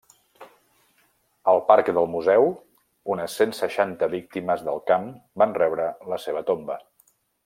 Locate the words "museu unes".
2.15-3.35